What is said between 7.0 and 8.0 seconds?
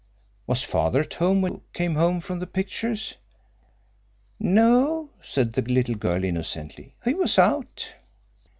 "He was out."